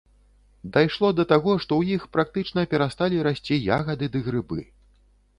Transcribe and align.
Дайшло 0.75 1.09
да 1.17 1.25
таго, 1.31 1.51
што 1.65 1.71
ў 1.83 1.97
іх 1.99 2.07
практычна 2.17 2.63
перасталі 2.71 3.19
расці 3.27 3.59
ягады 3.77 4.09
ды 4.15 4.23
грыбы. 4.29 4.59